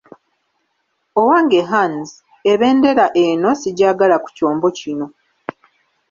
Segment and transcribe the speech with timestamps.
[1.21, 2.09] Owange Hands,
[2.51, 5.05] ebendera eno sigyagala ku kyombo kino.